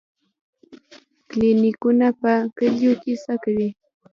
[1.29, 3.69] کلینیکونه په کلیو کې څه کوي؟